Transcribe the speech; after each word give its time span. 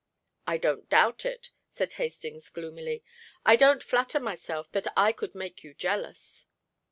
"I 0.47 0.57
don't 0.57 0.89
doubt 0.89 1.25
it," 1.27 1.51
said 1.69 1.93
Hastings, 1.93 2.49
gloomily. 2.49 3.03
"I 3.45 3.55
don't 3.55 3.83
flatter 3.83 4.19
myself 4.19 4.71
that 4.71 4.87
I 4.97 5.11
could 5.11 5.35
make 5.35 5.63
you 5.63 5.75
jealous." 5.75 6.47